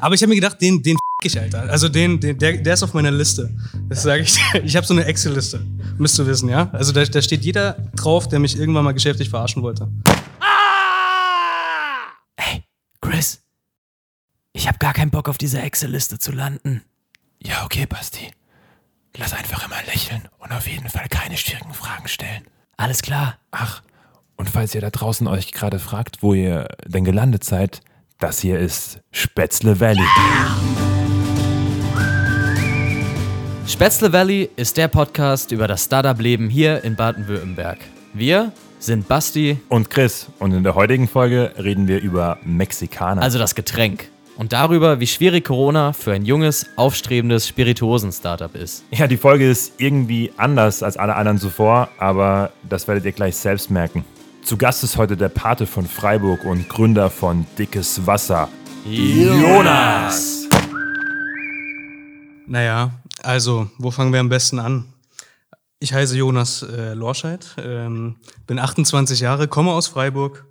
[0.00, 1.62] Aber ich habe mir gedacht, den, den f ich, Alter.
[1.62, 3.50] Also den, den der, der ist auf meiner Liste.
[3.88, 4.38] Das sage ich.
[4.64, 5.64] Ich habe so eine Excel-Liste.
[5.98, 6.70] Müsst ihr wissen, ja?
[6.72, 9.88] Also da, da steht jeder drauf, der mich irgendwann mal geschäftlich verarschen wollte.
[12.36, 12.62] Hey,
[13.00, 13.42] Chris.
[14.52, 16.82] Ich habe gar keinen Bock auf diese Excel-Liste zu landen.
[17.42, 18.30] Ja, okay, Basti.
[19.16, 22.42] Lass einfach immer lächeln und auf jeden Fall keine schwierigen Fragen stellen.
[22.76, 23.38] Alles klar.
[23.50, 23.82] Ach,
[24.38, 27.80] und falls ihr da draußen euch gerade fragt, wo ihr denn gelandet seid,
[28.18, 30.02] das hier ist Spätzle Valley.
[33.66, 37.78] Spätzle Valley ist der Podcast über das Startup-Leben hier in Baden-Württemberg.
[38.14, 38.50] Wir
[38.80, 43.22] sind Basti, Und Chris, und in der heutigen Folge reden wir über Mexikaner.
[43.22, 44.08] also das Getränk.
[44.36, 48.84] Und darüber, wie schwierig Corona für ein junges, aufstrebendes Spirituosen-Startup ist.
[48.90, 53.36] ja, die Folge ist irgendwie anders als alle anderen zuvor, aber das werdet ihr gleich
[53.36, 54.04] selbst merken.
[54.48, 58.48] Zu Gast ist heute der Pate von Freiburg und Gründer von Dickes Wasser,
[58.86, 60.48] Jonas.
[62.46, 64.86] Naja, also, wo fangen wir am besten an?
[65.80, 70.46] Ich heiße Jonas äh, Lorscheid, ähm, bin 28 Jahre, komme aus Freiburg.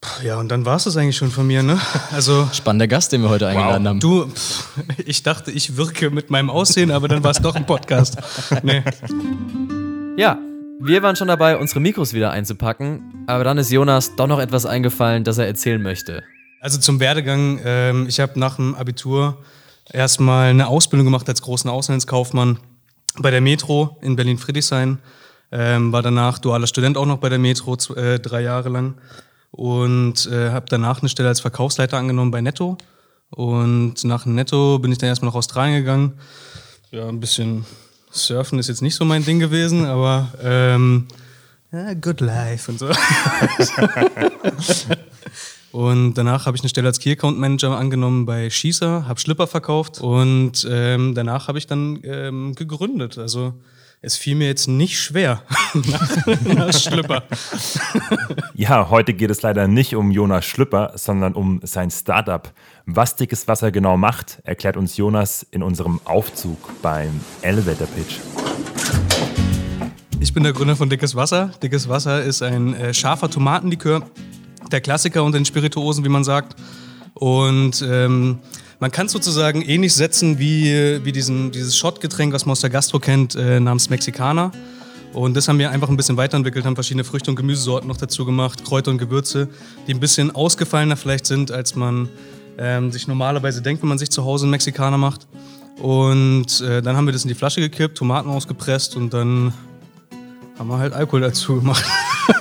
[0.00, 1.78] Puh, Ja, und dann war es das eigentlich schon von mir, ne?
[2.12, 4.00] Also, Spannender Gast, den wir heute eingeladen haben.
[4.00, 4.68] du, pff,
[5.04, 8.16] ich dachte, ich wirke mit meinem Aussehen, aber dann war es doch ein Podcast.
[8.62, 8.82] Nee.
[10.16, 10.38] Ja,
[10.80, 14.66] wir waren schon dabei, unsere Mikros wieder einzupacken, aber dann ist Jonas doch noch etwas
[14.66, 16.22] eingefallen, das er erzählen möchte.
[16.60, 19.38] Also zum Werdegang, ähm, ich habe nach dem Abitur
[19.92, 22.58] erstmal eine Ausbildung gemacht als großen Auslandskaufmann
[23.18, 24.98] bei der Metro in Berlin-Friedrichshain.
[25.52, 28.94] Ähm, war danach dualer Student auch noch bei der Metro, äh, drei Jahre lang.
[29.50, 32.76] Und äh, habe danach eine Stelle als Verkaufsleiter angenommen bei Netto.
[33.30, 36.14] Und nach Netto bin ich dann erstmal nach Australien gegangen.
[36.90, 37.64] Ja, ein bisschen
[38.14, 41.06] Surfen ist jetzt nicht so mein Ding gewesen, aber ähm,
[41.72, 42.88] ja, good life und so.
[45.72, 49.48] Und danach habe ich eine Stelle als Key Account Manager angenommen bei Schießer, habe Schlipper
[49.48, 53.18] verkauft und ähm, danach habe ich dann ähm, gegründet.
[53.18, 53.54] Also
[54.04, 55.42] es fiel mir jetzt nicht schwer
[55.74, 57.22] nach, nach Schlipper.
[58.54, 62.52] Ja, heute geht es leider nicht um Jonas Schlüpper, sondern um sein Startup.
[62.84, 68.18] Was Dickes Wasser genau macht, erklärt uns Jonas in unserem Aufzug beim Elevator Pitch.
[70.20, 71.50] Ich bin der Gründer von Dickes Wasser.
[71.62, 74.02] Dickes Wasser ist ein äh, scharfer Tomatenlikör,
[74.70, 76.56] der Klassiker unter den Spirituosen, wie man sagt.
[77.14, 78.40] Und ähm,
[78.80, 82.70] man kann es sozusagen ähnlich setzen wie, wie diesen, dieses Schottgetränk, was man aus der
[82.70, 84.52] Gastro kennt, äh, namens Mexikaner.
[85.12, 88.24] Und das haben wir einfach ein bisschen weiterentwickelt, haben verschiedene Früchte- und Gemüsesorten noch dazu
[88.24, 89.48] gemacht, Kräuter und Gewürze,
[89.86, 92.08] die ein bisschen ausgefallener vielleicht sind, als man
[92.58, 95.26] ähm, sich normalerweise denkt, wenn man sich zu Hause einen Mexikaner macht.
[95.80, 99.52] Und äh, dann haben wir das in die Flasche gekippt, Tomaten ausgepresst und dann
[100.58, 101.84] haben wir halt Alkohol dazu gemacht.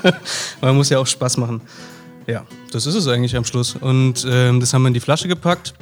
[0.62, 1.62] Weil muss ja auch Spaß machen.
[2.28, 3.76] Ja, das ist es eigentlich am Schluss.
[3.76, 5.74] Und ähm, das haben wir in die Flasche gepackt,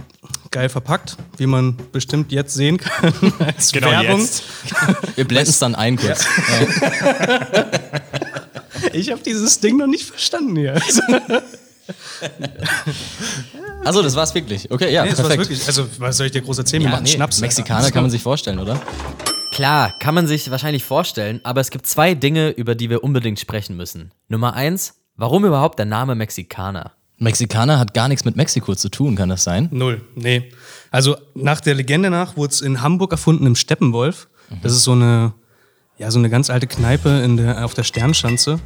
[0.51, 4.19] geil verpackt, wie man bestimmt jetzt sehen kann als Genau Werbung.
[4.19, 4.43] jetzt.
[5.15, 6.27] Wir blenden es dann ein kurz.
[8.93, 10.79] Ich habe dieses Ding noch nicht verstanden hier.
[13.83, 14.69] Also, das war's wirklich.
[14.71, 15.49] Okay, ja, nee, das war's perfekt.
[15.49, 15.67] wirklich.
[15.67, 16.83] Also, was soll ich dir groß erzählen?
[16.83, 17.41] Wir Ja, machen nee, Schnaps.
[17.41, 18.79] Mexikaner kann man sich vorstellen, oder?
[19.51, 23.39] Klar, kann man sich wahrscheinlich vorstellen, aber es gibt zwei Dinge, über die wir unbedingt
[23.39, 24.13] sprechen müssen.
[24.29, 26.91] Nummer eins, warum überhaupt der Name Mexikaner?
[27.21, 29.69] Mexikaner hat gar nichts mit Mexiko zu tun, kann das sein?
[29.71, 30.51] Null, nee.
[30.89, 34.27] Also nach der Legende nach wurde es in Hamburg erfunden im Steppenwolf.
[34.63, 35.33] Das ist so eine,
[35.97, 38.59] ja, so eine ganz alte Kneipe in der, auf der Sternschanze.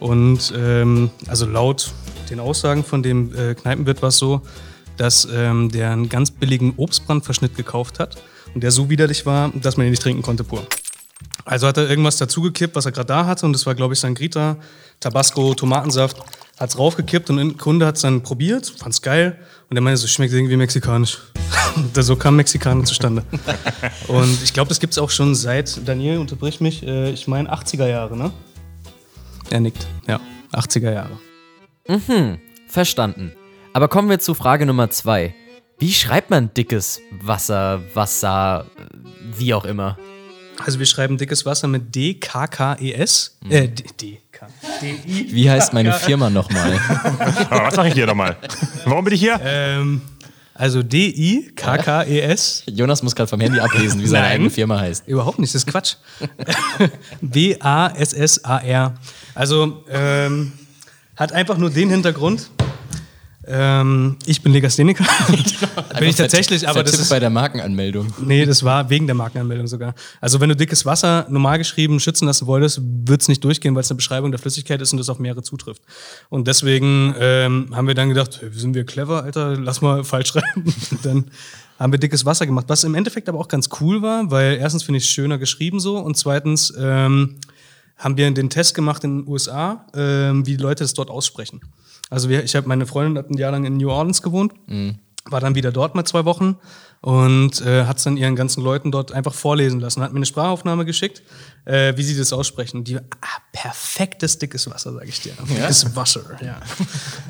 [0.00, 1.92] Und ähm, also laut
[2.30, 4.42] den Aussagen von dem äh, Kneipenwirt war es so,
[4.96, 8.20] dass ähm, der einen ganz billigen Obstbrandverschnitt gekauft hat
[8.54, 10.66] und der so widerlich war, dass man ihn nicht trinken konnte pur.
[11.44, 14.00] Also hat er irgendwas dazugekippt, was er gerade da hatte und das war, glaube ich,
[14.00, 14.56] Sangrita,
[14.98, 16.16] Tabasco, Tomatensaft.
[16.60, 19.38] Hat es raufgekippt und ein Kunde hat es dann probiert, fand's geil
[19.70, 21.18] und der meinte, so schmeckt irgendwie mexikanisch.
[21.94, 23.24] Da- so kam Mexikaner zustande.
[24.08, 27.50] und ich glaube, das gibt es auch schon seit, Daniel, unterbrich mich, äh, ich meine
[27.52, 28.30] 80er Jahre, ne?
[29.50, 30.20] Er nickt, ja,
[30.52, 31.18] 80er Jahre.
[32.68, 33.32] Verstanden.
[33.72, 35.34] Aber kommen wir zu Frage Nummer zwei.
[35.78, 39.96] Wie schreibt man dickes Wasser, Wasser, äh, wie auch immer?
[40.64, 43.38] Also wir schreiben dickes Wasser mit D-K-K-E-S.
[43.48, 44.46] Äh, D, D, K,
[44.82, 45.32] D-I.
[45.32, 46.78] Wie heißt meine Firma nochmal?
[47.50, 48.36] Aber was mache ich hier nochmal?
[48.84, 49.40] Warum bin ich hier?
[49.42, 50.02] Ähm,
[50.54, 52.64] also D-I-K-K-E-S.
[52.66, 54.32] Jonas muss gerade vom Handy ablesen, wie seine Nein.
[54.32, 55.08] eigene Firma heißt.
[55.08, 55.94] Überhaupt nicht, das ist Quatsch.
[57.20, 58.94] W-A-S-S-A-R.
[59.34, 60.52] Also ähm,
[61.16, 62.50] hat einfach nur den Hintergrund.
[63.52, 65.04] Ähm, ich bin Legastheniker.
[65.98, 68.12] bin ich tatsächlich, aber das ist bei der Markenanmeldung.
[68.24, 69.94] Nee, das war wegen der Markenanmeldung sogar.
[70.20, 73.90] Also wenn du dickes Wasser normal geschrieben schützen lassen wolltest, wird's nicht durchgehen, weil es
[73.90, 75.82] eine Beschreibung der Flüssigkeit ist und das auf mehrere zutrifft.
[76.28, 80.28] Und deswegen ähm, haben wir dann gedacht, hey, sind wir clever, Alter, lass mal falsch
[80.28, 80.72] schreiben.
[81.02, 81.30] Dann
[81.78, 84.84] haben wir dickes Wasser gemacht, was im Endeffekt aber auch ganz cool war, weil erstens
[84.84, 87.36] finde ich es schöner geschrieben so und zweitens ähm,
[87.96, 91.60] haben wir den Test gemacht in den USA, ähm, wie die Leute das dort aussprechen.
[92.10, 94.52] Also wir, ich habe meine Freundin hat ein Jahr lang in New Orleans gewohnt,
[95.24, 96.56] war dann wieder dort mal zwei Wochen
[97.02, 100.02] und äh, hat es dann ihren ganzen Leuten dort einfach vorlesen lassen.
[100.02, 101.22] Hat mir eine Sprachaufnahme geschickt,
[101.64, 102.84] äh, wie sie das aussprechen.
[102.84, 103.02] Die, ah,
[103.52, 105.32] perfektes dickes Wasser, sage ich dir.
[105.48, 106.60] Dickes Wasser, ja.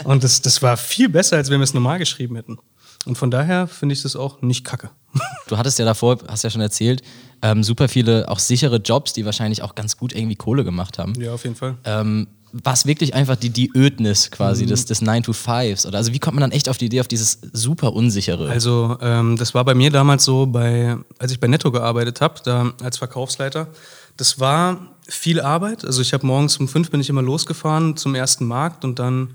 [0.05, 2.59] Und das, das war viel besser, als wenn wir es normal geschrieben hätten.
[3.07, 4.91] Und von daher finde ich das auch nicht kacke.
[5.49, 7.03] Du hattest ja davor, hast ja schon erzählt,
[7.43, 11.21] ähm, super viele auch sichere Jobs, die wahrscheinlich auch ganz gut irgendwie Kohle gemacht haben.
[11.21, 11.77] Ja, auf jeden Fall.
[11.83, 14.69] Ähm, was wirklich einfach die, die Ödnis quasi Mhm.
[14.69, 15.87] des, des 9-to-5s?
[15.87, 18.49] Oder also wie kommt man dann echt auf die Idee, auf dieses super unsichere?
[18.49, 22.41] Also ähm, das war bei mir damals so, bei, als ich bei Netto gearbeitet habe,
[22.45, 23.69] da als Verkaufsleiter.
[24.17, 25.85] Das war viel Arbeit.
[25.85, 29.35] Also ich habe morgens um fünf bin ich immer losgefahren zum ersten Markt und dann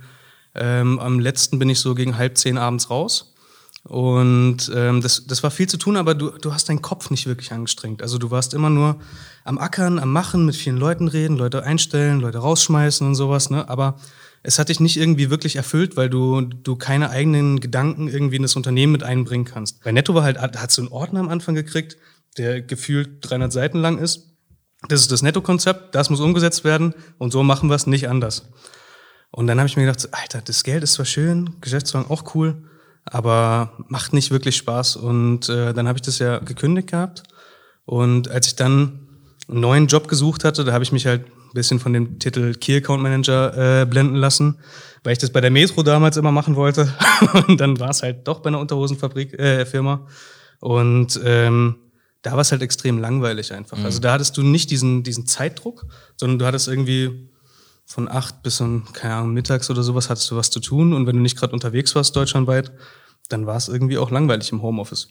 [0.53, 3.33] ähm, am letzten bin ich so gegen halb zehn abends raus.
[3.87, 7.27] Und ähm, das, das war viel zu tun, aber du, du hast deinen Kopf nicht
[7.27, 8.01] wirklich angestrengt.
[8.01, 8.99] Also du warst immer nur
[9.43, 13.51] am Ackern, am Machen, mit vielen Leuten reden, Leute einstellen, Leute rausschmeißen und sowas.
[13.51, 13.69] Ne?
[13.69, 13.97] Aber
[14.41, 18.41] es hat dich nicht irgendwie wirklich erfüllt, weil du, du keine eigenen Gedanken irgendwie in
[18.41, 19.83] das Unternehmen mit einbringen kannst.
[19.83, 21.95] Bei Netto war halt, hat so einen Ordner am Anfang gekriegt,
[22.37, 24.31] der gefühlt 300 Seiten lang ist.
[24.89, 28.49] Das ist das Netto-Konzept, das muss umgesetzt werden und so machen wir es nicht anders.
[29.31, 32.63] Und dann habe ich mir gedacht, Alter, das Geld ist zwar schön, Geschäftswagen auch cool,
[33.05, 34.95] aber macht nicht wirklich Spaß.
[34.95, 37.23] Und äh, dann habe ich das ja gekündigt gehabt.
[37.85, 39.07] Und als ich dann
[39.47, 42.53] einen neuen Job gesucht hatte, da habe ich mich halt ein bisschen von dem Titel
[42.55, 44.57] Key Account Manager äh, blenden lassen,
[45.03, 46.93] weil ich das bei der Metro damals immer machen wollte.
[47.47, 50.07] Und dann war es halt doch bei einer Unterhosenfabrik, äh, Firma.
[50.59, 51.75] Und ähm,
[52.23, 53.83] da war es halt extrem langweilig einfach.
[53.83, 55.85] Also da hattest du nicht diesen, diesen Zeitdruck,
[56.17, 57.29] sondern du hattest irgendwie
[57.85, 60.93] von acht bis um, keine Ahnung, mittags oder sowas hattest du was zu tun.
[60.93, 62.71] Und wenn du nicht gerade unterwegs warst, deutschlandweit,
[63.29, 65.07] dann war es irgendwie auch langweilig im Homeoffice.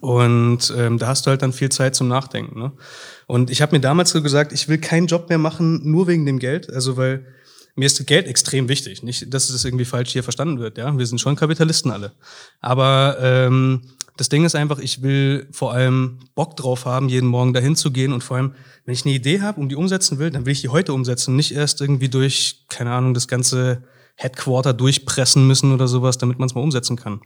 [0.00, 2.58] Und ähm, da hast du halt dann viel Zeit zum Nachdenken.
[2.58, 2.72] Ne?
[3.26, 6.26] Und ich habe mir damals so gesagt, ich will keinen Job mehr machen, nur wegen
[6.26, 6.72] dem Geld.
[6.72, 7.26] Also weil
[7.74, 9.04] mir ist Geld extrem wichtig.
[9.04, 10.78] Nicht, dass das irgendwie falsch hier verstanden wird.
[10.78, 12.12] Ja, wir sind schon Kapitalisten alle.
[12.60, 13.82] Aber ähm,
[14.18, 17.92] das Ding ist einfach, ich will vor allem Bock drauf haben, jeden Morgen dahin zu
[17.92, 18.52] gehen und vor allem,
[18.84, 21.36] wenn ich eine Idee habe und die umsetzen will, dann will ich die heute umsetzen,
[21.36, 23.84] nicht erst irgendwie durch, keine Ahnung, das ganze
[24.16, 27.20] Headquarter durchpressen müssen oder sowas, damit man es mal umsetzen kann.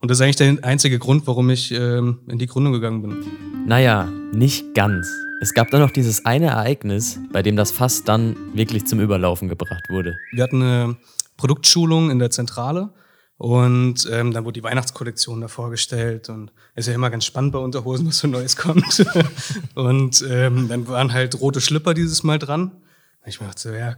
[0.00, 3.24] Und das ist eigentlich der einzige Grund, warum ich ähm, in die Gründung gegangen bin.
[3.66, 5.08] Naja, nicht ganz.
[5.42, 9.48] Es gab dann noch dieses eine Ereignis, bei dem das Fass dann wirklich zum Überlaufen
[9.48, 10.16] gebracht wurde.
[10.32, 10.96] Wir hatten eine
[11.36, 12.90] Produktschulung in der Zentrale
[13.40, 17.58] und ähm, dann wurde die Weihnachtskollektion da vorgestellt und ist ja immer ganz spannend bei
[17.58, 19.02] Unterhosen, was so Neues kommt.
[19.74, 22.64] und ähm, dann waren halt rote Schlipper dieses Mal dran.
[22.64, 23.96] Und ich mir dachte so, ja,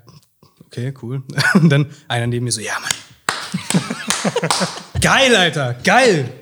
[0.64, 1.24] okay, cool.
[1.54, 2.92] Und dann einer neben mir so, ja, Mann.
[5.00, 6.32] geil, Alter, geil.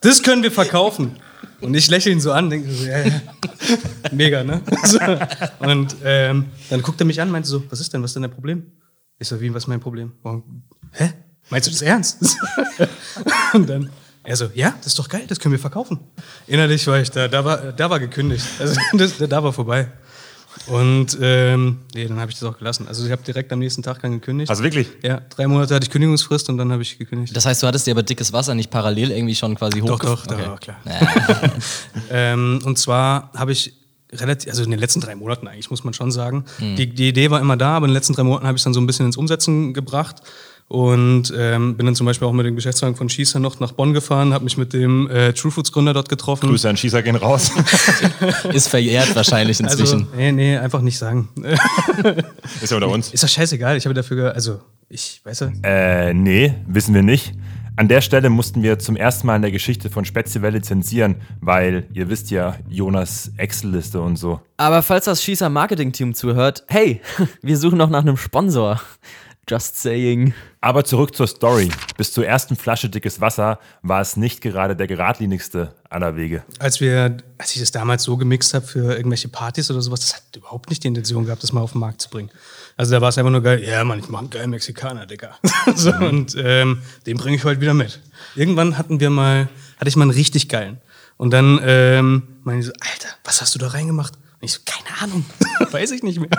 [0.00, 1.18] Das können wir verkaufen.
[1.60, 3.20] Und ich lächle ihn so an, denke so, ja, ja.
[4.12, 4.62] Mega, ne?
[5.58, 8.22] Und ähm, dann guckt er mich an, meinte so, was ist denn, was ist denn
[8.22, 8.72] dein Problem?
[9.18, 10.12] Ich so, wie, was ist mein Problem?
[10.22, 10.62] Warum?
[10.92, 11.12] Hä?
[11.50, 12.18] Meinst du das ernst?
[13.52, 13.90] Und dann,
[14.22, 15.98] er so, ja, das ist doch geil, das können wir verkaufen.
[16.46, 18.46] Innerlich war ich da, da war, da war gekündigt.
[18.58, 19.88] Also das, da war vorbei.
[20.66, 22.86] Und ähm, nee, dann habe ich das auch gelassen.
[22.88, 24.50] Also ich habe direkt am nächsten Tag dann gekündigt.
[24.50, 24.88] Also wirklich?
[25.02, 27.34] Ja, drei Monate hatte ich Kündigungsfrist und dann habe ich gekündigt.
[27.34, 29.98] Das heißt, du hattest dir aber dickes Wasser nicht parallel irgendwie schon quasi hoch.
[29.98, 30.46] Doch, doch, da okay.
[30.46, 30.80] war klar.
[32.10, 33.74] ähm, und zwar habe ich
[34.12, 36.44] relativ, also in den letzten drei Monaten eigentlich, muss man schon sagen.
[36.58, 38.64] Die, die Idee war immer da, aber in den letzten drei Monaten habe ich es
[38.64, 40.16] dann so ein bisschen ins Umsetzen gebracht.
[40.70, 43.92] Und ähm, bin dann zum Beispiel auch mit dem Geschäftswagen von Schießer noch nach Bonn
[43.92, 46.48] gefahren, habe mich mit dem äh, True Foods Gründer dort getroffen.
[46.48, 47.50] Grüße an Schießer gehen raus.
[48.52, 50.02] Ist verjährt wahrscheinlich inzwischen.
[50.02, 51.28] Also, nee, nee, einfach nicht sagen.
[52.62, 53.12] Ist ja unter uns.
[53.12, 55.50] Ist doch scheißegal, ich habe dafür, ge also, ich weiß ja.
[55.64, 57.32] Äh, nee, wissen wir nicht.
[57.74, 61.88] An der Stelle mussten wir zum ersten Mal in der Geschichte von Spezielle zensieren, weil
[61.94, 64.40] ihr wisst ja, Jonas Excel-Liste und so.
[64.56, 67.00] Aber falls das Schießer Marketing-Team zuhört, hey,
[67.42, 68.80] wir suchen noch nach einem Sponsor.
[69.48, 70.32] Just saying.
[70.62, 71.70] Aber zurück zur Story.
[71.96, 76.42] Bis zur ersten Flasche dickes Wasser war es nicht gerade der geradlinigste aller Wege.
[76.58, 80.16] Als wir, als ich das damals so gemixt habe für irgendwelche Partys oder sowas, das
[80.16, 82.30] hat überhaupt nicht die Intention gehabt, das mal auf den Markt zu bringen.
[82.76, 85.38] Also da war es einfach nur geil, ja Mann, ich mache einen geilen Mexikaner, Digga.
[85.74, 88.00] so, und ähm, den bringe ich heute wieder mit.
[88.34, 89.48] Irgendwann hatten wir mal,
[89.78, 90.78] hatte ich mal einen richtig geilen.
[91.16, 94.12] Und dann ähm, meine ich so, Alter, was hast du da reingemacht?
[94.40, 95.24] Ich so, keine Ahnung,
[95.70, 96.30] weiß ich nicht mehr.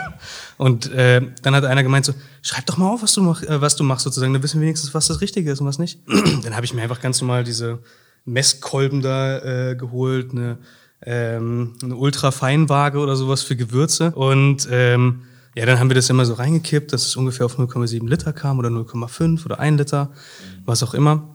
[0.57, 3.61] Und äh, dann hat einer gemeint so, schreib doch mal auf, was du, mach, äh,
[3.61, 5.99] was du machst sozusagen, dann wissen wir wenigstens, was das Richtige ist und was nicht.
[6.43, 7.79] dann habe ich mir einfach ganz normal diese
[8.25, 9.39] Messkolben da
[9.69, 10.57] äh, geholt, eine,
[11.03, 15.23] ähm, eine Ultrafeinwaage oder sowas für Gewürze und ähm,
[15.55, 18.57] ja, dann haben wir das immer so reingekippt, dass es ungefähr auf 0,7 Liter kam
[18.59, 20.11] oder 0,5 oder 1 Liter,
[20.65, 21.33] was auch immer.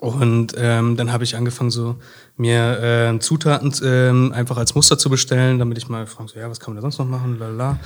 [0.00, 1.96] Und ähm, dann habe ich angefangen, so
[2.36, 6.50] mir äh, Zutaten ähm, einfach als Muster zu bestellen, damit ich mal frage, so, ja,
[6.50, 7.78] was kann man da sonst noch machen, lalala.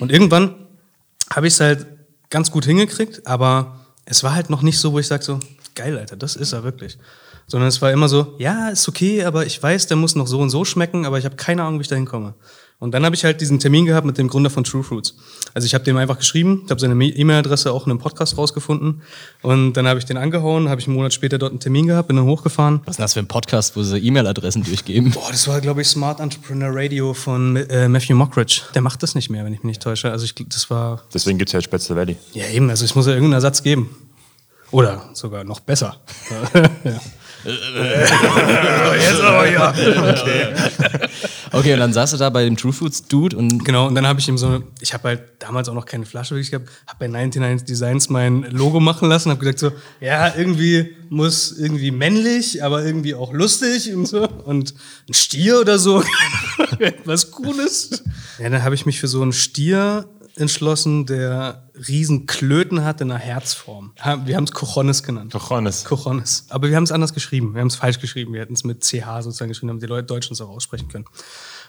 [0.00, 0.54] Und irgendwann
[1.30, 1.86] habe ich es halt
[2.30, 5.38] ganz gut hingekriegt, aber es war halt noch nicht so, wo ich sage so,
[5.74, 6.98] geil, Alter, das ist er wirklich.
[7.46, 10.40] Sondern es war immer so, ja, ist okay, aber ich weiß, der muss noch so
[10.40, 12.34] und so schmecken, aber ich habe keine Ahnung, wie ich da hinkomme.
[12.80, 15.14] Und dann habe ich halt diesen Termin gehabt mit dem Gründer von True Fruits.
[15.52, 19.02] Also ich habe dem einfach geschrieben, ich habe seine E-Mail-Adresse auch in einem Podcast rausgefunden
[19.42, 22.08] und dann habe ich den angehauen, habe ich einen Monat später dort einen Termin gehabt,
[22.08, 22.80] bin dann hochgefahren.
[22.86, 25.10] Was ist denn das für ein Podcast, wo sie E-Mail-Adressen durchgeben?
[25.10, 28.62] Boah, das war, glaube ich, Smart Entrepreneur Radio von äh, Matthew Mockridge.
[28.74, 30.10] Der macht das nicht mehr, wenn ich mich nicht täusche.
[30.10, 31.02] Also ich, das war...
[31.12, 32.16] Deswegen gibt es ja Spätzle Valley.
[32.32, 33.94] Ja eben, also es muss ja irgendeinen Ersatz geben.
[34.70, 35.96] Oder sogar noch besser.
[36.84, 36.98] ja.
[37.44, 39.70] Jetzt aber ja.
[39.70, 40.46] Okay.
[41.52, 43.64] okay, und dann saß du da bei dem True Foods Dude und.
[43.64, 46.34] Genau, und dann habe ich ihm so, ich habe halt damals auch noch keine Flasche
[46.34, 50.96] wirklich gehabt, habe bei 99 Designs mein Logo machen lassen, habe gesagt so, ja, irgendwie
[51.08, 54.28] muss irgendwie männlich, aber irgendwie auch lustig und so.
[54.28, 54.74] Und
[55.08, 56.02] ein Stier oder so,
[57.04, 58.04] was Cooles.
[58.38, 60.06] Ja, dann habe ich mich für so einen Stier
[60.36, 63.92] entschlossen, der riesen Klöten hat in einer Herzform.
[64.24, 65.32] Wir haben es Cochones genannt.
[65.32, 65.84] Cochones.
[65.84, 66.46] Cochones.
[66.48, 67.54] Aber wir haben es anders geschrieben.
[67.54, 68.32] Wir haben es falsch geschrieben.
[68.32, 71.06] Wir hätten es mit CH sozusagen geschrieben, damit die Leute Deutschen es auch aussprechen können.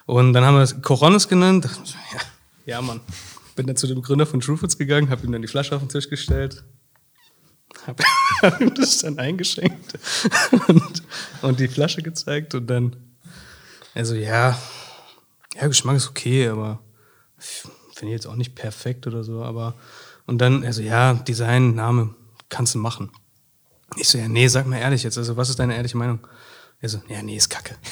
[0.05, 1.69] Und dann haben wir es Cochones genannt.
[2.13, 2.19] Ja,
[2.65, 3.01] ja, Mann.
[3.55, 5.81] Bin dann zu dem Gründer von True Foods gegangen, habe ihm dann die Flasche auf
[5.81, 6.63] den Tisch gestellt,
[7.85, 8.03] habe
[8.41, 9.99] hab ihm das dann eingeschenkt
[10.67, 11.03] und,
[11.41, 12.95] und die Flasche gezeigt und dann,
[13.93, 14.57] also ja,
[15.55, 16.79] ja, Geschmack ist okay, aber
[18.01, 19.75] finde ich jetzt auch nicht perfekt oder so, aber
[20.25, 22.15] und dann, also ja, Design, Name,
[22.49, 23.11] kannst du machen.
[23.95, 26.19] Ich so, ja, nee, sag mal ehrlich jetzt, also was ist deine ehrliche Meinung?
[26.79, 27.75] Er so, ja, nee, ist kacke.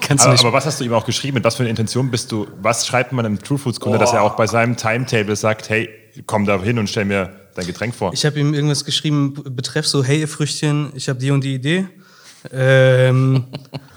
[0.00, 1.34] Kannst aber, aber, was hast du ihm auch geschrieben?
[1.34, 2.46] Mit was für eine Intention bist du?
[2.62, 4.00] Was schreibt man einem True Foods Kunde, oh.
[4.00, 5.90] dass er auch bei seinem Timetable sagt, hey,
[6.24, 8.14] komm da hin und stell mir dein Getränk vor?
[8.14, 11.54] Ich habe ihm irgendwas geschrieben, betreff so, hey, ihr Früchtchen, ich habe die und die
[11.54, 11.88] Idee.
[12.50, 13.44] Ähm,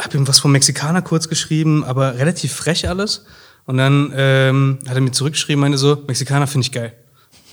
[0.00, 3.24] habe ihm was vom Mexikaner kurz geschrieben, aber relativ frech alles.
[3.64, 6.94] Und dann ähm, hat er mir zurückgeschrieben, meinte so, Mexikaner finde ich geil.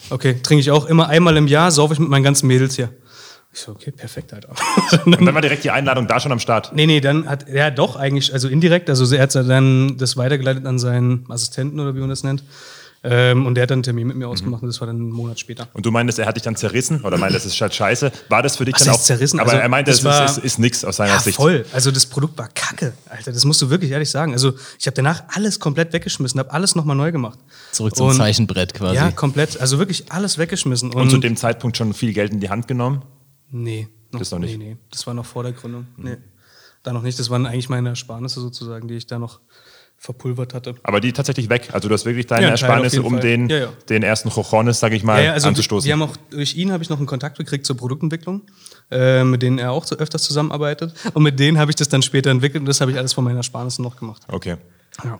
[0.09, 2.89] Okay, trinke ich auch immer einmal im Jahr, saufe ich mit meinen ganzen Mädels hier.
[3.53, 4.49] Ich so, okay, perfekt, Alter.
[5.05, 6.71] und dann war direkt die Einladung da schon am Start?
[6.73, 10.65] Nee, nee, dann hat er doch eigentlich, also indirekt, also er hat dann das weitergeleitet
[10.65, 12.43] an seinen Assistenten oder wie man das nennt.
[13.01, 14.31] Ähm, und der hat dann einen Termin mit mir mhm.
[14.31, 15.69] ausgemacht und das war dann einen Monat später.
[15.73, 18.11] Und du meintest, er hat dich dann zerrissen oder meintest, das ist halt scheiße.
[18.27, 19.39] War das für dich Was dann auch zerrissen?
[19.39, 21.37] Aber also, er meinte, es ist, ist, ist nichts aus seiner ja, Sicht.
[21.37, 21.65] voll.
[21.71, 23.31] Also das Produkt war kacke, Alter.
[23.31, 24.33] Das musst du wirklich ehrlich sagen.
[24.33, 27.39] Also ich habe danach alles komplett weggeschmissen, habe alles nochmal neu gemacht.
[27.71, 28.95] Zurück zum und, Zeichenbrett quasi.
[28.95, 29.61] Ja, komplett.
[29.61, 30.91] Also wirklich alles weggeschmissen.
[30.91, 33.03] Und, und, zu dem Zeitpunkt schon viel Geld in die Hand genommen?
[33.49, 33.87] Nee.
[34.11, 34.57] Noch, das noch nicht?
[34.57, 34.77] Nee, nee.
[34.91, 35.87] Das war noch vor der Gründung.
[35.95, 36.03] Mhm.
[36.03, 36.17] Nee.
[36.83, 37.17] Da noch nicht.
[37.17, 39.39] Das waren eigentlich meine Ersparnisse sozusagen, die ich da noch
[39.99, 40.75] verpulvert hatte.
[40.83, 41.69] Aber die tatsächlich weg.
[41.73, 43.67] Also du hast wirklich deine ja, Ersparnisse, um den, ja, ja.
[43.89, 45.85] den ersten Chochones, sage ich mal, also anzustoßen.
[45.85, 48.43] Wir haben auch, durch ihn habe ich noch einen Kontakt gekriegt zur Produktentwicklung,
[48.91, 50.93] äh, mit denen er auch so öfters zusammenarbeitet.
[51.13, 53.25] Und mit denen habe ich das dann später entwickelt und das habe ich alles von
[53.25, 54.21] meinen Ersparnissen noch gemacht.
[54.29, 54.55] Okay.
[55.03, 55.19] Ja.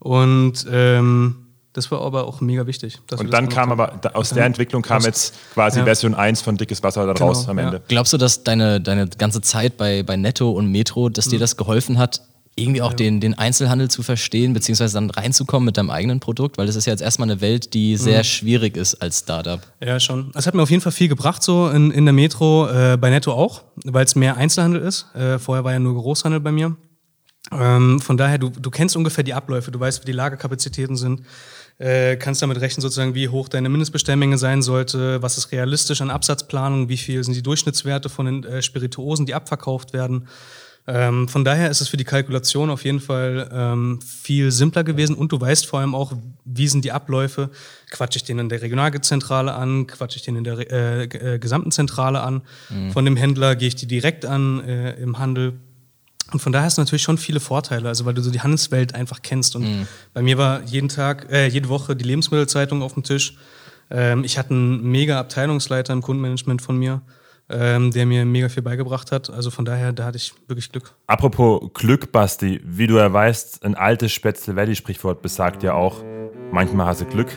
[0.00, 2.98] Und ähm, das war aber auch mega wichtig.
[3.16, 5.84] Und dann kam aber, aus der Entwicklung kam jetzt quasi ja.
[5.84, 7.82] Version 1 von Dickes Wasser da raus genau, am Ende.
[7.86, 11.30] Glaubst du, dass deine, deine ganze Zeit bei, bei Netto und Metro, dass mhm.
[11.30, 12.22] dir das geholfen hat,
[12.58, 12.96] irgendwie auch ja.
[12.96, 16.86] den, den Einzelhandel zu verstehen, beziehungsweise dann reinzukommen mit deinem eigenen Produkt, weil das ist
[16.86, 18.24] ja jetzt erstmal eine Welt, die sehr mhm.
[18.24, 19.60] schwierig ist als Startup.
[19.80, 20.32] Ja, schon.
[20.34, 23.10] Es hat mir auf jeden Fall viel gebracht, so in, in der Metro, äh, bei
[23.10, 25.06] Netto auch, weil es mehr Einzelhandel ist.
[25.14, 26.76] Äh, vorher war ja nur Großhandel bei mir.
[27.52, 31.22] Ähm, von daher, du, du kennst ungefähr die Abläufe, du weißt, wie die Lagerkapazitäten sind,
[31.78, 36.10] äh, kannst damit rechnen, sozusagen, wie hoch deine Mindestbestellmenge sein sollte, was ist realistisch an
[36.10, 40.28] Absatzplanung, wie viel sind die Durchschnittswerte von den äh, Spirituosen, die abverkauft werden.
[40.90, 45.14] Ähm, von daher ist es für die Kalkulation auf jeden Fall ähm, viel simpler gewesen
[45.14, 46.14] und du weißt vor allem auch,
[46.46, 47.50] wie sind die Abläufe.
[47.90, 51.72] Quatsche ich den in der Regionalzentrale an, quatsche ich den in der äh, äh, gesamten
[51.72, 52.40] Zentrale an.
[52.70, 52.92] Mhm.
[52.92, 55.60] Von dem Händler gehe ich die direkt an äh, im Handel.
[56.32, 58.94] Und von daher hast du natürlich schon viele Vorteile, also weil du so die Handelswelt
[58.94, 59.56] einfach kennst.
[59.56, 59.88] Und mhm.
[60.14, 63.36] bei mir war jeden Tag, äh, jede Woche die Lebensmittelzeitung auf dem Tisch.
[63.90, 67.02] Ähm, ich hatte einen mega Abteilungsleiter im Kundenmanagement von mir
[67.50, 69.30] ähm, der mir mega viel beigebracht hat.
[69.30, 70.94] Also von daher, da hatte ich wirklich Glück.
[71.06, 76.02] Apropos Glück, Basti, wie du ja weißt, ein altes Spätzle Valley-Sprichwort besagt ja auch,
[76.52, 77.28] manchmal hast du Glück,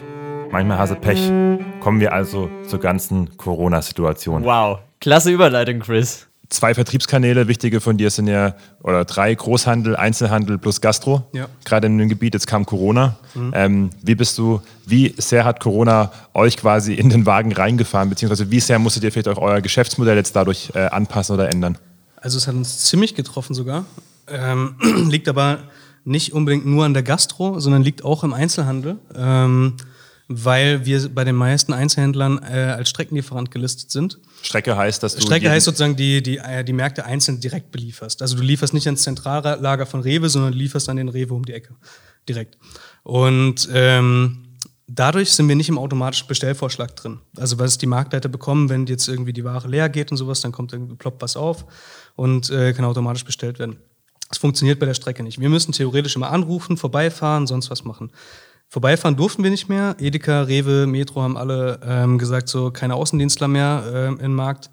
[0.51, 1.31] manchmal hast du Pech.
[1.79, 4.43] Kommen wir also zur ganzen Corona-Situation.
[4.43, 6.27] Wow, klasse Überleitung, Chris.
[6.51, 11.23] Zwei Vertriebskanäle, wichtige von dir sind ja, oder drei, Großhandel, Einzelhandel plus Gastro.
[11.33, 11.47] Ja.
[11.65, 13.17] Gerade in dem Gebiet, jetzt kam Corona.
[13.53, 18.51] Ähm, wie bist du, wie sehr hat Corona euch quasi in den Wagen reingefahren, beziehungsweise
[18.51, 21.77] wie sehr musstet ihr vielleicht auch euer Geschäftsmodell jetzt dadurch äh, anpassen oder ändern?
[22.17, 23.85] Also es hat uns ziemlich getroffen sogar.
[24.27, 24.75] Ähm,
[25.09, 25.59] liegt aber
[26.03, 29.75] nicht unbedingt nur an der Gastro, sondern liegt auch im Einzelhandel, ähm,
[30.33, 34.19] weil wir bei den meisten Einzelhändlern äh, als Streckenlieferant gelistet sind.
[34.41, 35.21] Strecke heißt, dass du.
[35.21, 38.21] Strecke heißt sozusagen, die, die, äh, die Märkte einzeln direkt belieferst.
[38.21, 41.45] Also du lieferst nicht ans Zentrallager von Rewe, sondern du lieferst an den Rewe um
[41.45, 41.75] die Ecke.
[42.27, 42.57] Direkt.
[43.03, 44.57] Und ähm,
[44.87, 47.19] dadurch sind wir nicht im automatischen Bestellvorschlag drin.
[47.37, 50.51] Also was die Marktleiter bekommen, wenn jetzt irgendwie die Ware leer geht und sowas, dann
[50.51, 51.65] kommt irgendwie ploppt was auf
[52.15, 53.77] und äh, kann automatisch bestellt werden.
[54.29, 55.39] Das funktioniert bei der Strecke nicht.
[55.39, 58.11] Wir müssen theoretisch immer anrufen, vorbeifahren, sonst was machen.
[58.71, 59.97] Vorbeifahren durften wir nicht mehr.
[59.99, 64.69] Edeka, Rewe, Metro haben alle ähm, gesagt, so keine Außendienstler mehr ähm, im Markt.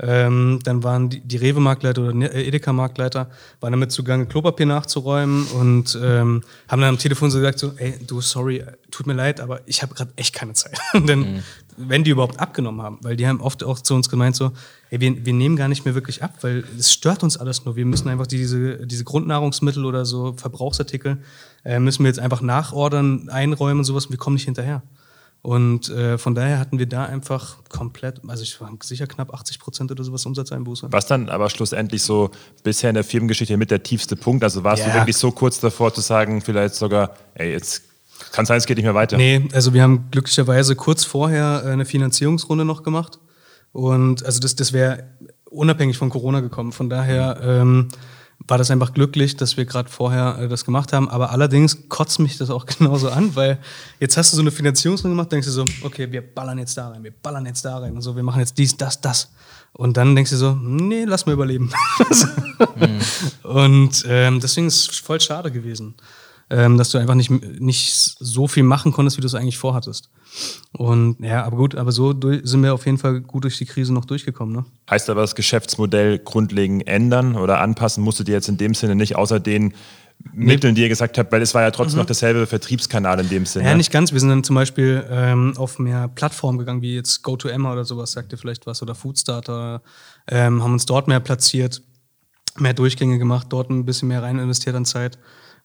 [0.00, 5.46] Ähm, dann waren die, die Rewe-Marktleiter oder Ne- äh, Edeka-Marktleiter waren damit zugange, Klopapier nachzuräumen
[5.46, 9.40] und ähm, haben dann am Telefon so gesagt, so, ey, du, sorry, tut mir leid,
[9.40, 10.76] aber ich habe gerade echt keine Zeit.
[10.94, 11.44] Denn
[11.76, 14.52] wenn die überhaupt abgenommen haben, weil die haben oft auch zu uns gemeint so,
[14.90, 17.76] ey, wir, wir nehmen gar nicht mehr wirklich ab, weil es stört uns alles nur.
[17.76, 21.18] Wir müssen einfach diese, diese Grundnahrungsmittel oder so Verbrauchsartikel,
[21.64, 24.82] äh, müssen wir jetzt einfach nachordern, einräumen und sowas und wir kommen nicht hinterher.
[25.42, 29.60] Und äh, von daher hatten wir da einfach komplett, also ich war sicher knapp 80
[29.60, 30.88] Prozent oder sowas Umsatzeinbuße.
[30.90, 32.30] Was dann aber schlussendlich so
[32.64, 34.42] bisher in der Firmengeschichte mit der tiefste Punkt?
[34.42, 34.94] Also warst du Ja.
[34.94, 37.82] wirklich so kurz davor zu sagen, vielleicht sogar, ey, jetzt
[38.32, 39.16] kann sein, es geht nicht mehr weiter.
[39.16, 43.18] Nee, also wir haben glücklicherweise kurz vorher äh, eine Finanzierungsrunde noch gemacht.
[43.72, 45.04] Und also das, das wäre
[45.50, 46.72] unabhängig von Corona gekommen.
[46.72, 47.88] Von daher ähm,
[48.46, 51.08] war das einfach glücklich, dass wir gerade vorher äh, das gemacht haben.
[51.08, 53.58] Aber allerdings kotzt mich das auch genauso an, weil
[54.00, 56.88] jetzt hast du so eine Finanzierungsrunde gemacht, denkst du so, okay, wir ballern jetzt da
[56.88, 59.30] rein, wir ballern jetzt da rein und so, wir machen jetzt dies, das, das.
[59.72, 61.70] Und dann denkst du so, nee, lass mal überleben.
[63.42, 65.94] Und ähm, deswegen ist es voll schade gewesen,
[66.48, 70.10] ähm, dass du einfach nicht, nicht so viel machen konntest, wie du es eigentlich vorhattest.
[70.72, 73.92] Und ja, aber gut, aber so sind wir auf jeden Fall gut durch die Krise
[73.92, 74.54] noch durchgekommen.
[74.54, 74.64] Ne?
[74.90, 79.16] Heißt aber das Geschäftsmodell grundlegend ändern oder anpassen musstet ihr jetzt in dem Sinne nicht,
[79.16, 79.74] außer den
[80.32, 83.46] Mitteln, die ihr gesagt habt, weil es war ja trotzdem noch derselbe Vertriebskanal in dem
[83.46, 83.64] Sinne.
[83.64, 83.70] Mhm.
[83.70, 84.12] Ja, nicht ganz.
[84.12, 88.12] Wir sind dann zum Beispiel ähm, auf mehr Plattformen gegangen, wie jetzt GoToEmma oder sowas,
[88.12, 89.82] sagt ihr vielleicht was, oder Foodstarter,
[90.28, 91.82] ähm, haben uns dort mehr platziert,
[92.58, 95.18] mehr Durchgänge gemacht, dort ein bisschen mehr rein investiert an Zeit,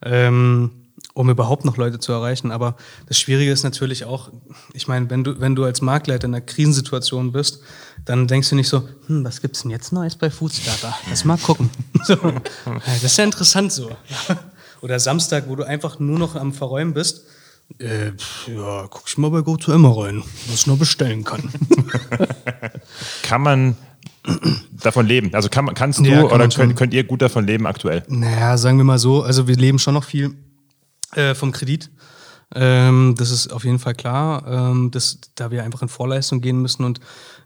[0.03, 0.71] ähm,
[1.13, 2.51] um überhaupt noch Leute zu erreichen.
[2.51, 2.75] Aber
[3.07, 4.29] das Schwierige ist natürlich auch,
[4.73, 7.61] ich meine, wenn du, wenn du als Marktleiter in einer Krisensituation bist,
[8.05, 10.95] dann denkst du nicht so, hm, was gibt's denn jetzt Neues bei Foodstarter?
[11.09, 11.69] Lass mal gucken.
[12.03, 12.15] So.
[12.65, 13.91] Das ist ja interessant so.
[14.81, 17.25] Oder Samstag, wo du einfach nur noch am Verräumen bist.
[17.77, 18.07] Äh,
[18.47, 21.47] ja, guck ich mal bei GoToEmma rein, was ich noch bestellen kann.
[23.21, 23.77] Kann man
[24.81, 25.33] davon leben?
[25.33, 28.03] Also kann, kannst du Ja, kann oder könnt, könnt ihr gut davon leben aktuell?
[28.07, 30.35] Naja, sagen wir mal so, also wir leben schon noch viel
[31.15, 31.89] äh, vom Kredit.
[32.53, 36.61] Ähm, das ist auf jeden Fall klar, ähm, dass, da wir einfach in Vorleistung gehen
[36.61, 36.99] müssen und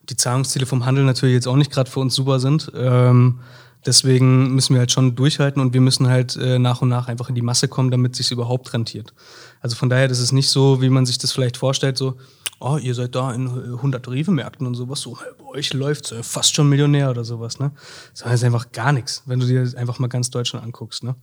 [0.09, 2.71] die Zahlungsziele vom Handel natürlich jetzt auch nicht gerade für uns super sind.
[2.75, 3.39] Ähm,
[3.85, 7.29] deswegen müssen wir halt schon durchhalten und wir müssen halt äh, nach und nach einfach
[7.29, 9.13] in die Masse kommen, damit sich überhaupt rentiert.
[9.61, 12.15] Also von daher, das ist nicht so, wie man sich das vielleicht vorstellt, so,
[12.59, 16.23] oh, ihr seid da in äh, 100 Rewe-Märkten und sowas, so, bei euch läuft's, äh,
[16.23, 17.71] fast schon Millionär oder sowas, ne?
[18.13, 21.15] Sondern das ist einfach gar nichts, wenn du dir einfach mal ganz Deutschland anguckst, ne?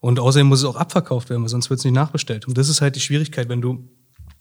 [0.00, 2.46] Und außerdem muss es auch abverkauft werden, weil sonst wird es nicht nachbestellt.
[2.46, 3.84] Und das ist halt die Schwierigkeit, wenn du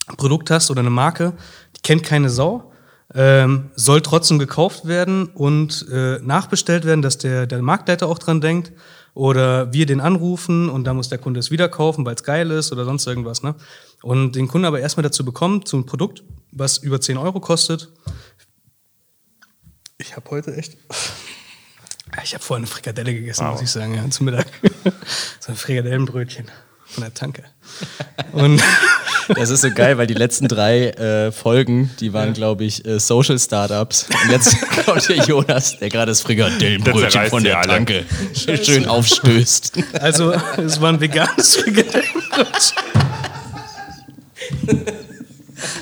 [0.07, 1.33] ein Produkt hast oder eine Marke,
[1.75, 2.71] die kennt keine Sau,
[3.13, 8.41] ähm, soll trotzdem gekauft werden und äh, nachbestellt werden, dass der, der Marktleiter auch dran
[8.41, 8.71] denkt.
[9.13, 12.51] Oder wir den anrufen und dann muss der Kunde es wieder kaufen, weil es geil
[12.51, 13.41] ist oder sonst irgendwas.
[13.41, 13.55] Ne?
[14.03, 17.89] Und den Kunden aber erstmal dazu bekommen, zu einem Produkt, was über 10 Euro kostet.
[19.97, 20.77] Ich habe heute echt.
[22.23, 24.47] Ich habe vorhin eine Frikadelle gegessen, muss ich sagen, ja, zum Mittag.
[25.39, 26.45] so ein Frikadellenbrötchen
[26.85, 27.43] von der Tanke.
[28.31, 28.61] Und
[29.35, 32.99] Das ist so geil, weil die letzten drei äh, Folgen, die waren, glaube ich, äh,
[32.99, 34.07] Social Startups.
[34.23, 37.67] Und jetzt kommt der Jonas, der gerade das Der Frikadellenbrötchen von der alle.
[37.67, 39.79] Tanke schön aufstößt.
[39.99, 42.77] Also, es war ein veganes Frikadellenbrötchen.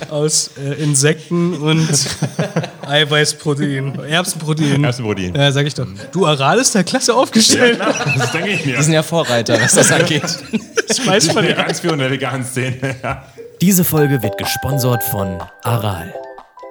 [0.09, 1.89] Aus äh, Insekten und
[2.87, 4.83] Eiweißprotein, Erbsenprotein.
[4.83, 5.35] Erbsenprotein.
[5.35, 5.87] Ja, sag ich doch.
[6.11, 7.79] Du, Aral ist da klasse aufgestellt.
[7.79, 8.77] Das denke ich mir.
[8.77, 10.23] Die sind ja Vorreiter, was das angeht.
[10.87, 11.53] Das weiß man ja.
[11.55, 12.95] ganz in der veganen Szene.
[13.01, 13.25] Ja.
[13.59, 16.13] Diese Folge wird gesponsert von Aral.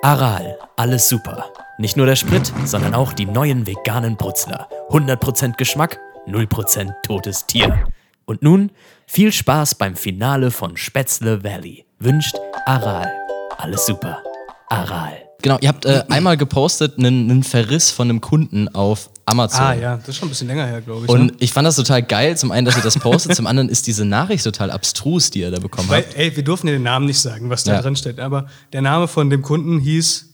[0.03, 1.47] Aral, alles super.
[1.79, 4.69] Nicht nur der Sprit, sondern auch die neuen veganen Brutzler.
[4.91, 5.99] 100% Geschmack,
[6.29, 7.87] 0% totes Tier.
[8.25, 8.71] Und nun
[9.07, 11.85] viel Spaß beim Finale von Spätzle Valley.
[11.99, 13.11] Wünscht Aral.
[13.59, 14.23] Alles super.
[14.69, 15.17] Aral.
[15.45, 19.61] Genau, ihr habt äh, einmal gepostet einen, einen Verriss von einem Kunden auf Amazon.
[19.61, 21.11] Ah ja, das ist schon ein bisschen länger her, glaube ich.
[21.11, 21.33] Und ne?
[21.39, 22.35] ich fand das total geil.
[22.39, 25.51] Zum einen, dass ihr das postet, zum anderen ist diese Nachricht total abstrus, die ihr
[25.51, 26.17] da bekommen Weil, habt.
[26.17, 27.83] ey, wir durften ja den Namen nicht sagen, was da Ja.
[27.83, 28.21] drin steht.
[28.21, 30.31] Aber der Name von dem Kunden hieß.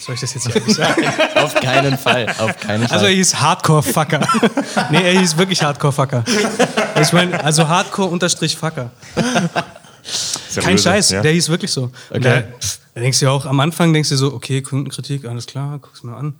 [0.00, 1.02] Soll ich das jetzt nicht sagen?
[1.34, 2.94] Auf keinen Fall, auf keinen Fall.
[2.96, 4.20] Also er hieß Hardcore-Fucker.
[4.90, 6.24] nee, er hieß wirklich Hardcore-Fucker.
[7.02, 8.90] Ich meine, also Hardcore-Fucker.
[10.60, 11.22] Kein böse, Scheiß, ja?
[11.22, 11.90] der hieß wirklich so.
[12.10, 12.20] Okay.
[12.20, 12.42] Da,
[12.94, 16.02] da denkst du ja auch, am Anfang denkst du so, okay, Kundenkritik, alles klar, guck's
[16.02, 16.34] mir an.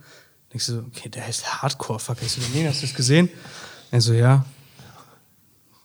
[0.53, 2.23] Denkst du so, okay, der heißt Hardcore-Fucker.
[2.25, 3.29] Ich so, nee, hast du das gesehen?
[3.91, 4.45] Er so, ja.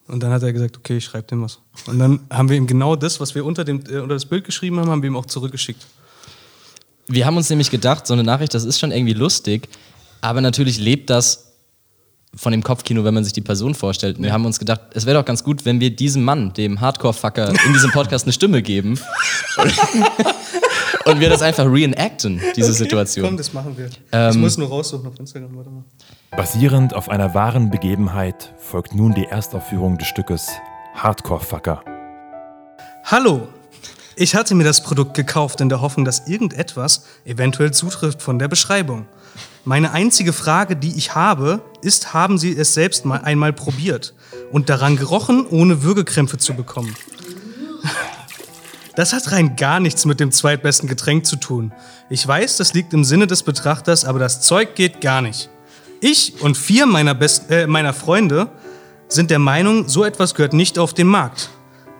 [0.07, 1.59] Und dann hat er gesagt, okay, ich schreibe dem was.
[1.85, 4.43] Und dann haben wir ihm genau das, was wir unter, dem, äh, unter das Bild
[4.43, 5.85] geschrieben haben, haben wir ihm auch zurückgeschickt.
[7.07, 9.69] Wir haben uns nämlich gedacht, so eine Nachricht, das ist schon irgendwie lustig,
[10.21, 11.48] aber natürlich lebt das
[12.35, 14.17] von dem Kopfkino, wenn man sich die Person vorstellt.
[14.17, 16.79] Und wir haben uns gedacht, es wäre doch ganz gut, wenn wir diesem Mann, dem
[16.79, 18.99] Hardcore-Fucker, in diesem Podcast eine Stimme geben.
[21.05, 23.37] Und, wir das einfach reenacten, diese Komm, Situation.
[23.37, 23.87] das machen wir.
[23.87, 25.83] ich Ähm, muss nur raussuchen auf Instagram, warte mal.
[26.31, 30.49] Basierend auf einer wahren Begebenheit folgt nun die Erstaufführung des Stückes
[30.93, 31.83] Hardcore Fucker.
[33.05, 33.47] Hallo!
[34.15, 38.49] Ich hatte mir das Produkt gekauft in der Hoffnung, dass irgendetwas eventuell zutrifft von der
[38.49, 39.07] Beschreibung.
[39.69, 44.15] Meine einzige Frage, die ich habe, ist, haben Sie es selbst mal einmal probiert
[44.51, 46.95] und daran gerochen, ohne Würgekrämpfe zu bekommen?
[48.95, 51.71] Das hat rein gar nichts mit dem zweitbesten Getränk zu tun.
[52.09, 55.51] Ich weiß, das liegt im Sinne des Betrachters, aber das Zeug geht gar nicht.
[56.01, 58.49] Ich und vier meiner, Best äh, meiner Freunde
[59.07, 61.51] sind der Meinung, so etwas gehört nicht auf den Markt.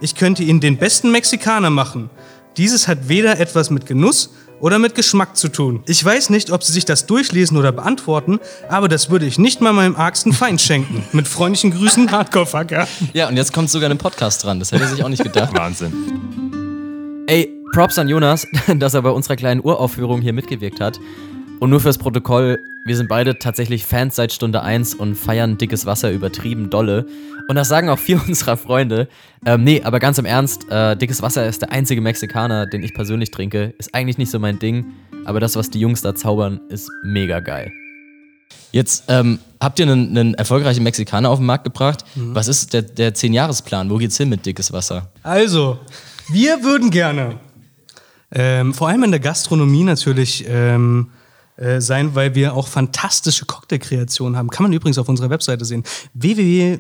[0.02, 2.10] Ich könnte Ihnen den besten Mexikaner machen.
[2.58, 5.84] Dieses hat weder etwas mit Genuss oder mit Geschmack zu tun.
[5.86, 9.62] Ich weiß nicht, ob Sie sich das durchlesen oder beantworten, aber das würde ich nicht
[9.62, 11.04] mal meinem argsten Feind schenken.
[11.14, 12.88] Mit freundlichen Grüßen, Hardcore-Fucker.
[13.14, 14.60] Ja, und jetzt kommt sogar ein Podcast dran.
[14.60, 15.54] Das hätte sich auch nicht gedacht.
[15.58, 15.94] Wahnsinn.
[17.28, 21.00] Ey, Props an Jonas, dass er bei unserer kleinen Uraufführung hier mitgewirkt hat.
[21.60, 25.86] Und nur fürs Protokoll, wir sind beide tatsächlich Fans seit Stunde 1 und feiern dickes
[25.86, 27.06] Wasser übertrieben dolle.
[27.50, 29.10] Und das sagen auch vier unserer Freunde.
[29.46, 32.94] Ähm, nee, aber ganz im Ernst, äh, dickes Wasser ist der einzige Mexikaner, den ich
[32.94, 33.74] persönlich trinke.
[33.78, 34.86] Ist eigentlich nicht so mein Ding,
[35.26, 37.74] aber das, was die Jungs da zaubern, ist mega geil.
[38.72, 42.06] Jetzt ähm, habt ihr einen, einen erfolgreichen Mexikaner auf den Markt gebracht.
[42.16, 43.90] Was ist der, der 10-Jahres-Plan?
[43.90, 45.10] Wo geht's hin mit dickes Wasser?
[45.24, 45.80] Also,
[46.32, 47.38] wir würden gerne,
[48.32, 51.10] ähm, vor allem in der Gastronomie natürlich, ähm,
[51.60, 54.50] äh, sein, weil wir auch fantastische Cocktailkreationen haben.
[54.50, 55.84] Kann man übrigens auf unserer Webseite sehen.
[56.18, 56.80] www-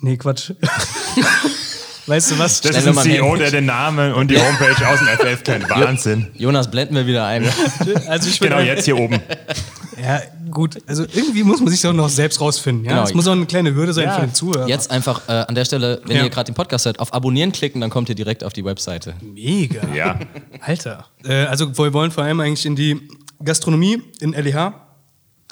[0.00, 0.52] nee, Quatsch.
[2.06, 2.60] weißt du was?
[2.60, 3.38] Das Stell ist ein CEO, hin.
[3.38, 5.70] der den Namen und die Homepage aus dem FF kennt.
[5.70, 6.28] Wahnsinn.
[6.36, 7.44] Jonas, blenden wir wieder ein.
[8.08, 9.20] Also ich bin Genau jetzt hier oben.
[10.02, 10.76] Ja, gut.
[10.86, 12.84] Also irgendwie muss man sich doch noch selbst rausfinden.
[12.84, 12.90] Ja?
[12.92, 13.02] Genau.
[13.02, 14.14] Das muss auch eine kleine Hürde sein Ja.
[14.16, 14.68] für den Zuhörer.
[14.68, 16.24] Jetzt einfach äh, an der Stelle, wenn Ja.
[16.24, 19.14] ihr gerade den Podcast hört, auf Abonnieren klicken, dann kommt ihr direkt auf die Webseite.
[19.22, 19.80] Mega.
[19.94, 20.18] Ja.
[20.60, 21.06] Alter.
[21.24, 23.00] Äh, also wir wollen vor allem eigentlich in die
[23.44, 24.72] Gastronomie in LEH.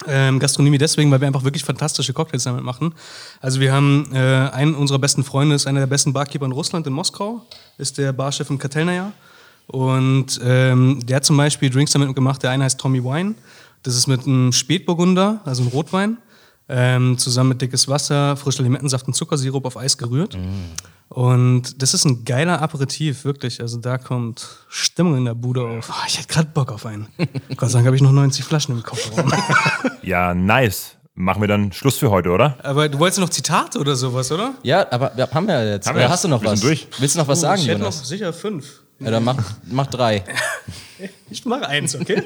[0.07, 2.93] Ähm, Gastronomie deswegen, weil wir einfach wirklich fantastische Cocktails damit machen.
[3.39, 6.87] Also wir haben äh, einen unserer besten Freunde, ist einer der besten Barkeeper in Russland,
[6.87, 7.45] in Moskau,
[7.77, 9.13] ist der Barchef im Kartellnaja.
[9.67, 13.35] Und ähm, der hat zum Beispiel Drinks damit gemacht, der eine heißt Tommy Wine.
[13.83, 16.17] Das ist mit einem Spätburgunder, also einem Rotwein,
[16.69, 20.35] ähm, zusammen mit dickes Wasser, frischer Limettensaft und Zuckersirup auf Eis gerührt.
[21.13, 23.61] Und das ist ein geiler Aperitif, wirklich.
[23.61, 25.89] Also da kommt Stimmung in der Bude auf.
[25.91, 27.07] Oh, ich hätte gerade Bock auf einen.
[27.55, 29.31] Gott sei Dank habe ich noch 90 Flaschen im Kofferraum.
[30.01, 30.95] Ja, nice.
[31.13, 32.57] Machen wir dann Schluss für heute, oder?
[32.63, 34.55] Aber du wolltest noch Zitate oder sowas, oder?
[34.63, 35.87] Ja, aber ja, haben wir ja jetzt.
[35.87, 36.41] Haben wir Oder hast du noch.
[36.41, 36.59] Wir was?
[36.61, 36.87] durch.
[36.97, 38.07] Willst du noch was sagen, ich hätte noch Jonas?
[38.07, 38.81] sicher fünf.
[38.99, 40.23] Ja, dann mach, mach drei.
[41.29, 42.23] Ich mache eins, okay?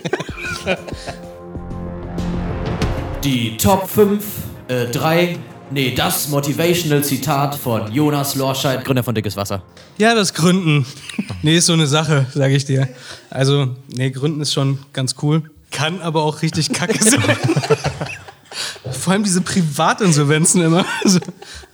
[3.24, 4.24] Die Top 5,
[4.68, 5.40] äh, 3,
[5.72, 8.84] nee, das Motivational Zitat von Jonas Lorscheid.
[8.84, 9.62] Gründer von Dickes Wasser.
[9.98, 10.86] ja, das Gründen.
[11.42, 12.88] Nee, ist so eine Sache, sage ich dir.
[13.30, 15.44] Also, nee, Gründen ist schon ganz cool.
[15.72, 17.22] Kann aber auch richtig kacke sein.
[18.92, 20.86] Vor allem diese Privatinsolvenzen immer.
[21.04, 21.20] Also,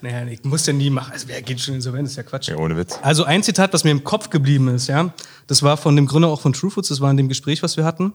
[0.02, 1.14] naja, ich muss ja nie machen.
[1.14, 2.08] Also, wer geht schon insolvent?
[2.08, 2.50] ist ja Quatsch.
[2.50, 3.00] Ja, ohne Witz.
[3.02, 5.14] Also ein Zitat, was mir im Kopf geblieben ist, ja,
[5.48, 7.78] das war von dem Gründer auch von True Foods, das war in dem Gespräch, was
[7.78, 8.14] wir hatten.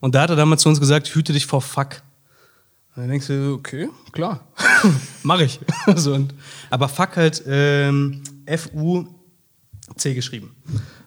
[0.00, 2.02] Und da hat er damals zu uns gesagt, hüte dich vor Fuck.
[2.96, 4.40] Und dann denkst du, okay, klar,
[5.22, 5.60] mach ich.
[5.96, 6.32] so, und,
[6.70, 10.56] aber Fuck halt ähm, F-U-C geschrieben.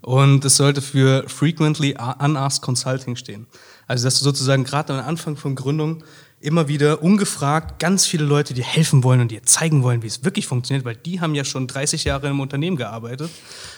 [0.02, 3.48] Und es sollte für Frequently Unasked Consulting stehen.
[3.88, 6.04] Also dass du sozusagen gerade am Anfang von Gründung
[6.42, 10.24] immer wieder ungefragt ganz viele Leute dir helfen wollen und dir zeigen wollen, wie es
[10.24, 13.30] wirklich funktioniert, weil die haben ja schon 30 Jahre im Unternehmen gearbeitet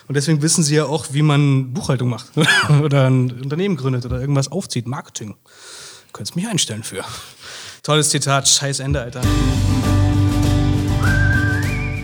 [0.07, 2.27] und deswegen wissen sie ja auch, wie man Buchhaltung macht
[2.83, 5.35] oder ein Unternehmen gründet oder irgendwas aufzieht, Marketing.
[6.13, 7.03] Könntest mich einstellen für.
[7.83, 9.21] Tolles Zitat, scheiß Ende, Alter.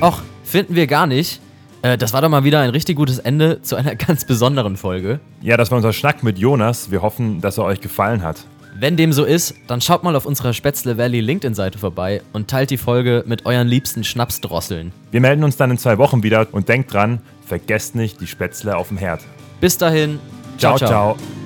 [0.02, 1.40] Och, finden wir gar nicht.
[1.84, 5.20] Äh, das war doch mal wieder ein richtig gutes Ende zu einer ganz besonderen Folge.
[5.42, 6.90] Ja, das war unser Schnack mit Jonas.
[6.90, 8.38] Wir hoffen, dass er euch gefallen hat.
[8.80, 12.72] Wenn dem so ist, dann schaut mal auf unserer Spätzle Valley LinkedIn-Seite vorbei und teilt
[12.72, 14.92] die Folge mit euren liebsten Schnapsdrosseln.
[15.12, 18.76] Wir melden uns dann in zwei Wochen wieder und denkt dran, vergesst nicht die Spätzle
[18.78, 19.22] auf dem Herd.
[19.62, 20.20] Bis dahin,
[20.58, 20.78] ciao.
[20.78, 20.90] ciao.
[20.90, 21.37] ciao.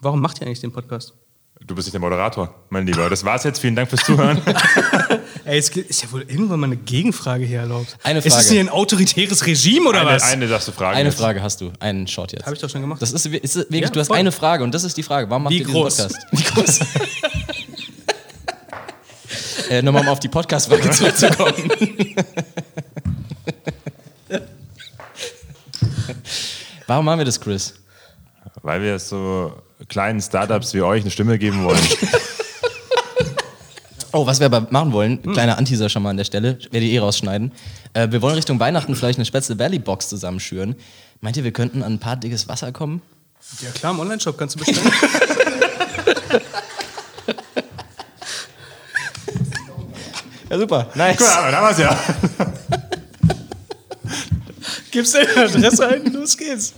[0.00, 1.14] Warum macht ihr eigentlich den Podcast?
[1.66, 3.10] Du bist nicht der Moderator, mein Lieber.
[3.10, 3.58] Das war's jetzt.
[3.58, 4.40] Vielen Dank fürs Zuhören.
[5.44, 7.98] Ey, es ist ja wohl irgendwann mal eine Gegenfrage hier erlaubt.
[8.02, 8.34] Eine Frage.
[8.34, 10.22] Ist es hier ein autoritäres Regime oder eine, was?
[10.22, 10.96] Eine darfst du fragen.
[10.96, 11.18] Eine jetzt.
[11.18, 11.70] Frage hast du.
[11.78, 12.46] Einen Short jetzt.
[12.46, 13.02] Habe ich doch schon gemacht.
[13.02, 14.16] Das ist, ist wirklich, Ja, du hast voll.
[14.16, 15.28] eine Frage und das ist die Frage.
[15.28, 15.96] Warum macht Wie ihr groß?
[15.96, 16.32] diesen Podcast?
[16.32, 16.80] Wie groß?
[19.70, 21.70] äh, Nochmal um auf die Podcast-Frage zurückzukommen.
[26.86, 27.74] Warum machen wir das, Chris?
[28.62, 29.52] Weil wir so
[29.90, 31.80] kleinen Startups wie euch eine Stimme geben wollen.
[34.12, 36.94] Oh, was wir aber machen wollen, kleiner Anteaser schon mal an der Stelle, werde ich
[36.94, 37.52] eh rausschneiden.
[37.92, 40.74] Äh, wir wollen Richtung Weihnachten vielleicht eine Spätzle Valley Box zusammenschüren.
[41.20, 43.02] Meint ihr, wir könnten an ein paar dickes Wasser kommen?
[43.62, 44.90] Ja klar, im Onlineshop kannst du bestellen.
[50.50, 50.88] Ja, super.
[50.96, 51.16] Nice.
[51.16, 51.96] Guck mal, da wir's ja.
[54.90, 56.74] Gibst deine Adresse ein, los geht's.